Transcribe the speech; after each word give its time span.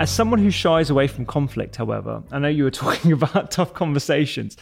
As 0.00 0.10
someone 0.10 0.38
who 0.38 0.52
shies 0.52 0.90
away 0.90 1.08
from 1.08 1.26
conflict, 1.26 1.74
however, 1.74 2.22
I 2.30 2.38
know 2.38 2.46
you 2.48 2.62
were 2.62 2.70
talking 2.86 3.10
about 3.10 3.50
tough 3.50 3.74
conversations 3.74 4.56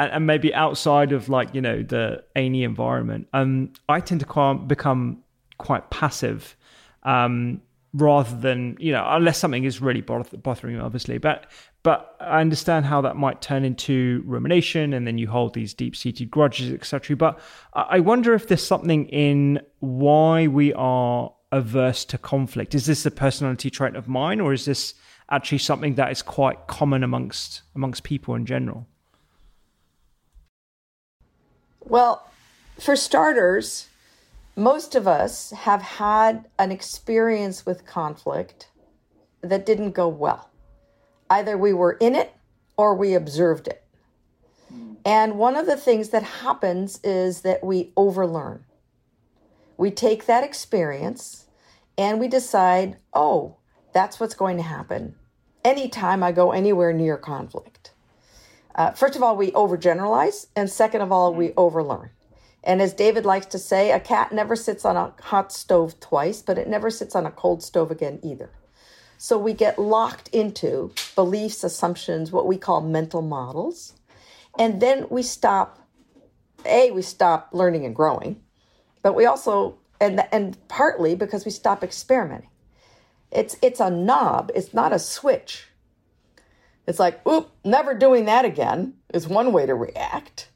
and, 0.00 0.10
and 0.10 0.26
maybe 0.26 0.52
outside 0.52 1.12
of 1.12 1.28
like, 1.28 1.54
you 1.54 1.60
know, 1.60 1.84
the 1.84 2.24
any 2.34 2.64
environment. 2.64 3.28
Um, 3.32 3.72
I 3.88 4.00
tend 4.00 4.20
to 4.20 4.26
quite, 4.26 4.66
become 4.66 5.22
quite 5.58 5.90
passive 5.90 6.56
um, 7.04 7.62
rather 7.92 8.36
than, 8.36 8.76
you 8.80 8.90
know, 8.90 9.04
unless 9.06 9.38
something 9.38 9.62
is 9.62 9.80
really 9.80 10.00
bothering 10.00 10.74
me, 10.74 10.80
obviously. 10.80 11.18
But 11.18 11.46
but 11.82 12.16
I 12.20 12.40
understand 12.40 12.84
how 12.84 13.00
that 13.02 13.16
might 13.16 13.40
turn 13.40 13.64
into 13.64 14.22
rumination 14.26 14.92
and 14.92 15.06
then 15.06 15.16
you 15.16 15.28
hold 15.28 15.54
these 15.54 15.72
deep 15.72 15.96
seated 15.96 16.30
grudges, 16.30 16.72
etc. 16.72 17.16
But 17.16 17.38
I 17.72 18.00
wonder 18.00 18.34
if 18.34 18.48
there's 18.48 18.66
something 18.66 19.06
in 19.06 19.60
why 19.78 20.48
we 20.48 20.74
are 20.74 21.32
averse 21.52 22.04
to 22.06 22.18
conflict? 22.18 22.74
Is 22.74 22.86
this 22.86 23.04
a 23.06 23.10
personality 23.10 23.70
trait 23.70 23.96
of 23.96 24.08
mine, 24.08 24.40
or 24.40 24.52
is 24.52 24.64
this 24.64 24.94
actually 25.30 25.58
something 25.58 25.94
that 25.94 26.10
is 26.10 26.22
quite 26.22 26.66
common 26.66 27.02
amongst 27.02 27.62
amongst 27.74 28.02
people 28.02 28.34
in 28.34 28.46
general? 28.46 28.86
Well, 31.80 32.26
for 32.78 32.96
starters, 32.96 33.88
most 34.56 34.94
of 34.94 35.08
us 35.08 35.50
have 35.50 35.82
had 35.82 36.46
an 36.58 36.70
experience 36.70 37.64
with 37.64 37.86
conflict 37.86 38.68
that 39.42 39.66
didn't 39.66 39.92
go 39.92 40.08
well. 40.08 40.50
Either 41.28 41.56
we 41.56 41.72
were 41.72 41.92
in 41.92 42.14
it 42.14 42.32
or 42.76 42.94
we 42.94 43.14
observed 43.14 43.68
it. 43.68 43.82
Hmm. 44.68 44.94
And 45.04 45.38
one 45.38 45.56
of 45.56 45.66
the 45.66 45.76
things 45.76 46.10
that 46.10 46.22
happens 46.22 47.00
is 47.02 47.42
that 47.42 47.64
we 47.64 47.92
overlearn. 47.96 48.64
We 49.80 49.90
take 49.90 50.26
that 50.26 50.44
experience 50.44 51.46
and 51.96 52.20
we 52.20 52.28
decide, 52.28 52.98
oh, 53.14 53.56
that's 53.94 54.20
what's 54.20 54.34
going 54.34 54.58
to 54.58 54.62
happen 54.62 55.14
anytime 55.64 56.22
I 56.22 56.32
go 56.32 56.52
anywhere 56.52 56.92
near 56.92 57.16
conflict. 57.16 57.92
Uh, 58.74 58.90
first 58.90 59.16
of 59.16 59.22
all, 59.22 59.38
we 59.38 59.52
overgeneralize, 59.52 60.48
and 60.54 60.68
second 60.68 61.00
of 61.00 61.10
all, 61.10 61.32
we 61.32 61.52
overlearn. 61.52 62.10
And 62.62 62.82
as 62.82 62.92
David 62.92 63.24
likes 63.24 63.46
to 63.46 63.58
say, 63.58 63.90
a 63.90 63.98
cat 63.98 64.32
never 64.32 64.54
sits 64.54 64.84
on 64.84 64.98
a 64.98 65.14
hot 65.22 65.50
stove 65.50 65.98
twice, 65.98 66.42
but 66.42 66.58
it 66.58 66.68
never 66.68 66.90
sits 66.90 67.14
on 67.14 67.24
a 67.24 67.30
cold 67.30 67.62
stove 67.62 67.90
again 67.90 68.20
either. 68.22 68.50
So 69.16 69.38
we 69.38 69.54
get 69.54 69.78
locked 69.78 70.28
into 70.28 70.92
beliefs, 71.16 71.64
assumptions, 71.64 72.30
what 72.30 72.46
we 72.46 72.58
call 72.58 72.82
mental 72.82 73.22
models. 73.22 73.94
And 74.58 74.82
then 74.82 75.06
we 75.08 75.22
stop, 75.22 75.88
A, 76.66 76.90
we 76.90 77.00
stop 77.00 77.48
learning 77.54 77.86
and 77.86 77.96
growing, 77.96 78.42
but 79.02 79.14
we 79.14 79.26
also 79.26 79.78
and 80.00 80.26
and 80.32 80.56
partly 80.68 81.14
because 81.14 81.44
we 81.44 81.50
stop 81.50 81.84
experimenting. 81.84 82.50
It's 83.30 83.56
it's 83.62 83.80
a 83.80 83.90
knob. 83.90 84.50
It's 84.54 84.74
not 84.74 84.92
a 84.92 84.98
switch. 84.98 85.66
It's 86.86 86.98
like, 86.98 87.24
oop, 87.26 87.50
never 87.64 87.94
doing 87.94 88.24
that 88.24 88.44
again 88.44 88.94
is 89.14 89.28
one 89.28 89.52
way 89.52 89.66
to 89.66 89.74
react. 89.74 90.48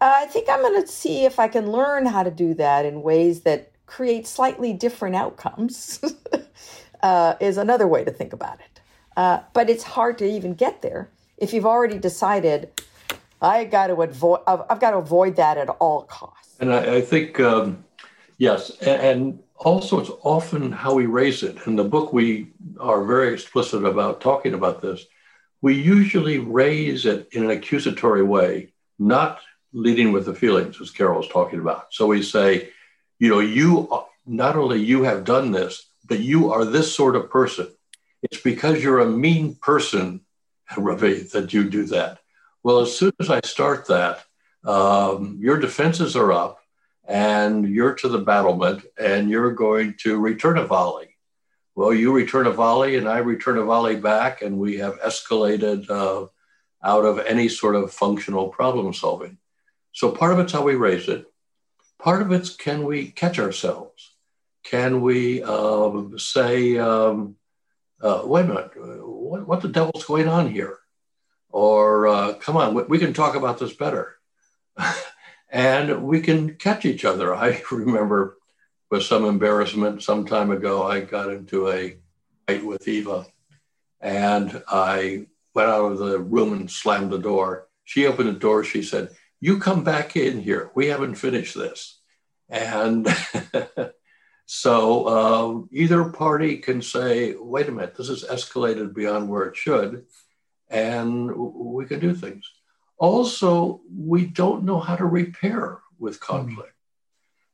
Uh, 0.00 0.12
I 0.16 0.26
think 0.26 0.48
I'm 0.48 0.62
going 0.62 0.80
to 0.80 0.88
see 0.88 1.24
if 1.26 1.38
I 1.38 1.46
can 1.46 1.70
learn 1.70 2.06
how 2.06 2.22
to 2.22 2.30
do 2.30 2.54
that 2.54 2.86
in 2.86 3.02
ways 3.02 3.42
that 3.42 3.70
create 3.86 4.26
slightly 4.26 4.72
different 4.72 5.14
outcomes. 5.14 6.02
uh, 7.02 7.34
is 7.40 7.56
another 7.56 7.86
way 7.86 8.04
to 8.04 8.10
think 8.10 8.32
about 8.32 8.60
it. 8.60 8.80
Uh, 9.16 9.40
but 9.52 9.68
it's 9.68 9.82
hard 9.82 10.18
to 10.18 10.24
even 10.28 10.54
get 10.54 10.82
there 10.82 11.10
if 11.36 11.52
you've 11.52 11.66
already 11.66 11.98
decided 11.98 12.70
I 13.42 13.64
got 13.64 13.88
to 13.88 14.00
avoid. 14.02 14.40
I've 14.46 14.80
got 14.80 14.90
to 14.90 14.98
avoid 14.98 15.36
that 15.36 15.58
at 15.58 15.68
all 15.68 16.02
costs. 16.02 16.56
And 16.60 16.72
I, 16.72 16.96
I 16.96 17.00
think 17.00 17.40
um, 17.40 17.84
Yes, 18.40 18.70
and 18.78 19.38
also 19.54 20.00
it's 20.00 20.10
often 20.22 20.72
how 20.72 20.94
we 20.94 21.04
raise 21.04 21.42
it. 21.42 21.58
In 21.66 21.76
the 21.76 21.84
book, 21.84 22.10
we 22.10 22.46
are 22.78 23.04
very 23.04 23.34
explicit 23.34 23.84
about 23.84 24.22
talking 24.22 24.54
about 24.54 24.80
this. 24.80 25.04
We 25.60 25.74
usually 25.74 26.38
raise 26.38 27.04
it 27.04 27.28
in 27.32 27.44
an 27.44 27.50
accusatory 27.50 28.22
way, 28.22 28.72
not 28.98 29.40
leading 29.74 30.10
with 30.12 30.24
the 30.24 30.34
feelings, 30.34 30.80
as 30.80 30.90
Carole 30.90 31.18
was 31.18 31.28
talking 31.28 31.60
about. 31.60 31.92
So 31.92 32.06
we 32.06 32.22
say, 32.22 32.70
you 33.18 33.28
know, 33.28 33.40
you 33.40 34.04
not 34.24 34.56
only 34.56 34.80
you 34.80 35.02
have 35.02 35.26
done 35.26 35.50
this, 35.50 35.90
but 36.06 36.20
you 36.20 36.50
are 36.50 36.64
this 36.64 36.94
sort 36.96 37.16
of 37.16 37.28
person. 37.28 37.68
It's 38.22 38.40
because 38.40 38.82
you're 38.82 39.00
a 39.00 39.06
mean 39.06 39.56
person, 39.56 40.22
Ravi, 40.78 41.24
that 41.34 41.52
you 41.52 41.68
do 41.68 41.84
that. 41.88 42.20
Well, 42.62 42.80
as 42.80 42.96
soon 42.96 43.12
as 43.18 43.30
I 43.30 43.40
start 43.40 43.86
that, 43.88 44.24
um, 44.64 45.38
your 45.40 45.58
defenses 45.58 46.16
are 46.16 46.32
up 46.32 46.58
and 47.08 47.68
you're 47.68 47.94
to 47.94 48.08
the 48.08 48.18
battlement 48.18 48.84
and 48.98 49.30
you're 49.30 49.52
going 49.52 49.94
to 50.00 50.18
return 50.18 50.58
a 50.58 50.66
volley. 50.66 51.16
Well, 51.74 51.94
you 51.94 52.12
return 52.12 52.46
a 52.46 52.50
volley 52.50 52.96
and 52.96 53.08
I 53.08 53.18
return 53.18 53.56
a 53.56 53.64
volley 53.64 53.96
back, 53.96 54.42
and 54.42 54.58
we 54.58 54.76
have 54.78 55.00
escalated 55.00 55.88
uh, 55.88 56.26
out 56.84 57.04
of 57.04 57.20
any 57.20 57.48
sort 57.48 57.76
of 57.76 57.92
functional 57.92 58.48
problem 58.48 58.92
solving. 58.92 59.38
So 59.92 60.10
part 60.10 60.32
of 60.32 60.40
it's 60.40 60.52
how 60.52 60.62
we 60.62 60.74
raise 60.74 61.08
it. 61.08 61.26
Part 61.98 62.22
of 62.22 62.32
it's 62.32 62.54
can 62.54 62.84
we 62.84 63.06
catch 63.06 63.38
ourselves? 63.38 64.14
Can 64.64 65.00
we 65.00 65.42
um, 65.42 66.18
say, 66.18 66.76
um, 66.76 67.36
uh, 68.00 68.22
wait 68.24 68.44
a 68.44 68.48
minute, 68.48 68.70
what, 69.06 69.46
what, 69.46 69.62
the 69.62 69.68
devil's 69.68 70.04
going 70.04 70.28
on 70.28 70.50
here? 70.50 70.78
Or 71.50 72.06
uh, 72.06 72.34
come 72.34 72.56
on, 72.56 72.74
we, 72.74 72.82
we 72.84 72.98
can 72.98 73.12
talk 73.12 73.34
about 73.34 73.58
this 73.58 73.72
better. 73.72 74.16
and 75.50 76.02
we 76.04 76.20
can 76.20 76.54
catch 76.54 76.84
each 76.84 77.04
other. 77.04 77.34
I 77.46 77.62
remember 77.70 78.38
with 78.90 79.02
some 79.02 79.24
embarrassment 79.24 80.02
some 80.02 80.26
time 80.26 80.50
ago, 80.50 80.82
I 80.82 81.00
got 81.00 81.30
into 81.30 81.68
a 81.68 81.96
fight 82.46 82.64
with 82.64 82.88
Eva 82.88 83.26
and 84.00 84.62
I 84.68 85.26
went 85.54 85.68
out 85.68 85.92
of 85.92 85.98
the 85.98 86.18
room 86.18 86.52
and 86.52 86.70
slammed 86.70 87.10
the 87.10 87.18
door. 87.18 87.68
She 87.84 88.06
opened 88.06 88.28
the 88.28 88.38
door. 88.38 88.64
She 88.64 88.82
said, 88.82 89.10
You 89.40 89.58
come 89.58 89.84
back 89.84 90.16
in 90.16 90.40
here. 90.40 90.70
We 90.74 90.86
haven't 90.86 91.16
finished 91.16 91.54
this. 91.54 92.00
And 92.48 93.06
so 94.46 95.04
uh, 95.06 95.62
either 95.72 96.04
party 96.10 96.58
can 96.58 96.82
say, 96.82 97.34
Wait 97.38 97.68
a 97.68 97.72
minute, 97.72 97.96
this 97.96 98.08
has 98.08 98.24
escalated 98.24 98.94
beyond 98.94 99.28
where 99.28 99.44
it 99.44 99.56
should. 99.56 100.06
And 100.70 101.34
we 101.34 101.84
can 101.84 101.98
do 101.98 102.14
things 102.14 102.48
Also, 102.96 103.80
we 103.92 104.26
don't 104.26 104.64
know 104.64 104.78
how 104.78 104.94
to 104.94 105.04
repair 105.04 105.80
with 105.98 106.20
conflict. 106.20 106.72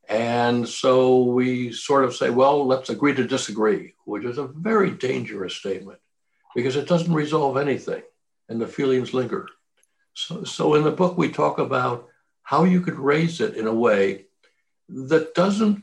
And 0.08 0.68
so 0.68 1.22
we 1.24 1.72
sort 1.72 2.04
of 2.04 2.14
say, 2.14 2.30
well, 2.30 2.66
let's 2.66 2.90
agree 2.90 3.14
to 3.14 3.26
disagree, 3.26 3.94
which 4.04 4.24
is 4.24 4.38
a 4.38 4.46
very 4.46 4.90
dangerous 4.90 5.56
statement 5.56 5.98
because 6.54 6.76
it 6.76 6.88
doesn't 6.88 7.12
resolve 7.12 7.56
anything 7.56 8.02
and 8.48 8.60
the 8.60 8.66
feelings 8.66 9.12
linger. 9.12 9.48
So, 10.14 10.44
so 10.44 10.74
in 10.74 10.84
the 10.84 10.92
book, 10.92 11.19
we 11.19 11.30
talk 11.30 11.58
about 11.58 12.08
how 12.42 12.64
you 12.64 12.80
could 12.80 12.98
raise 12.98 13.40
it 13.40 13.56
in 13.56 13.66
a 13.66 13.74
way 13.74 14.26
that 14.88 15.34
doesn't 15.34 15.82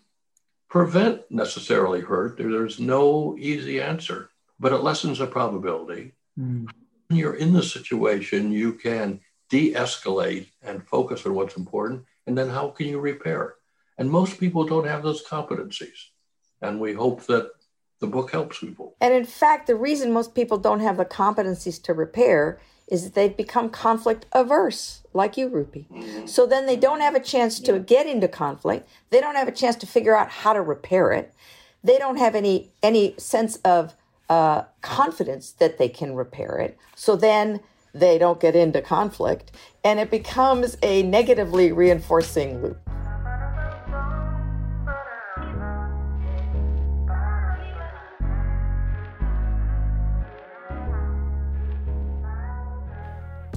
prevent 0.69 1.29
necessarily 1.29 2.01
hurt. 2.01 2.38
There's 2.38 2.79
no 2.79 3.36
easy 3.38 3.81
answer, 3.81 4.29
but 4.59 4.71
it 4.71 4.77
lessens 4.77 5.19
the 5.19 5.27
probability. 5.27 6.13
Mm. 6.39 6.68
When 7.07 7.19
you're 7.19 7.35
in 7.35 7.53
the 7.53 7.63
situation, 7.63 8.51
you 8.51 8.73
can 8.73 9.19
de 9.50 9.73
escalate 9.73 10.47
and 10.61 10.88
focus 10.88 11.25
on 11.25 11.35
what's 11.35 11.57
important. 11.57 12.05
And 12.25 12.38
then 12.38 12.50
how 12.50 12.69
can 12.69 12.88
you 12.88 13.00
repair? 13.00 13.55
And 13.97 14.09
most 14.09 14.39
people 14.39 14.65
don't 14.65 14.88
have 14.88 15.03
those 15.03 15.25
competencies. 15.25 16.09
And 16.61 16.79
we 16.79 16.94
hope 16.94 17.25
that 17.27 17.51
the 18.00 18.07
book 18.07 18.31
helps 18.31 18.59
people. 18.59 18.95
And 19.00 19.13
in 19.13 19.25
fact, 19.25 19.67
the 19.67 19.75
reason 19.75 20.11
most 20.11 20.33
people 20.33 20.57
don't 20.57 20.79
have 20.79 20.97
the 20.97 21.05
competencies 21.05 21.81
to 21.83 21.94
repair 21.94 22.59
is 22.88 23.03
that 23.03 23.13
they've 23.13 23.38
become 23.38 23.69
conflict 23.69 24.25
averse, 24.33 25.03
like 25.13 25.38
you, 25.38 25.50
Rupy. 25.50 25.88
Mm-hmm. 25.89 26.25
So 26.25 26.45
then 26.45 26.65
they 26.65 26.75
don't 26.75 27.00
have 27.00 27.15
a 27.15 27.19
chance 27.19 27.59
to 27.61 27.79
get 27.79 28.07
into 28.07 28.27
conflict. 28.27 28.89
They 29.09 29.21
don't 29.21 29.35
have 29.35 29.47
a 29.47 29.53
chance 29.53 29.75
to 29.77 29.88
figure 29.88 30.15
out 30.15 30.29
how 30.29 30.53
to 30.53 30.61
repair 30.61 31.11
it. 31.11 31.33
They 31.83 31.97
don't 31.97 32.17
have 32.17 32.35
any 32.35 32.71
any 32.81 33.15
sense 33.17 33.57
of 33.57 33.95
uh, 34.30 34.64
confidence 34.81 35.52
that 35.52 35.78
they 35.78 35.90
can 35.90 36.16
repair 36.16 36.58
it. 36.58 36.78
So 36.96 37.16
then 37.16 37.60
they 37.94 38.18
don't 38.18 38.40
get 38.40 38.56
into 38.56 38.81
conflict, 38.81 39.52
and 39.84 40.00
it 40.00 40.10
becomes 40.10 40.78
a 40.81 41.04
negatively 41.04 41.72
reinforcing 41.72 42.62
loop. 42.62 42.90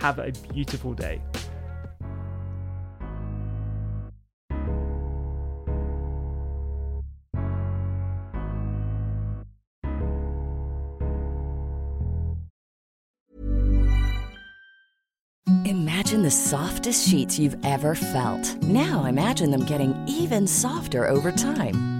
Have 0.00 0.18
a 0.18 0.32
beautiful 0.52 0.94
day. 0.94 1.20
Imagine 15.66 16.22
the 16.22 16.30
softest 16.30 17.06
sheets 17.06 17.38
you've 17.38 17.56
ever 17.62 17.94
felt. 17.94 18.56
Now 18.62 19.04
imagine 19.04 19.50
them 19.50 19.66
getting 19.66 19.94
even 20.08 20.46
softer 20.46 21.06
over 21.06 21.30
time. 21.30 21.99